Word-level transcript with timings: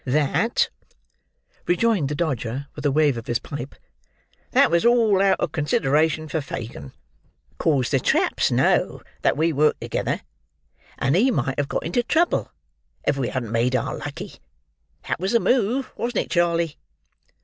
"That," 0.03 0.71
rejoined 1.67 2.09
the 2.09 2.15
Dodger, 2.15 2.65
with 2.73 2.83
a 2.87 2.91
wave 2.91 3.17
of 3.17 3.27
his 3.27 3.37
pipe, 3.37 3.75
"That 4.49 4.71
was 4.71 4.83
all 4.83 5.21
out 5.21 5.39
of 5.39 5.51
consideration 5.51 6.27
for 6.27 6.41
Fagin, 6.41 6.93
'cause 7.59 7.91
the 7.91 7.99
traps 7.99 8.49
know 8.49 9.03
that 9.21 9.37
we 9.37 9.53
work 9.53 9.79
together, 9.79 10.21
and 10.97 11.15
he 11.15 11.29
might 11.29 11.59
have 11.59 11.67
got 11.69 11.85
into 11.85 12.01
trouble 12.01 12.51
if 13.05 13.15
we 13.15 13.27
hadn't 13.29 13.51
made 13.51 13.75
our 13.75 13.95
lucky; 13.95 14.39
that 15.07 15.19
was 15.19 15.33
the 15.33 15.39
move, 15.39 15.91
wasn't 15.95 16.25
it, 16.25 16.31
Charley?" 16.31 16.77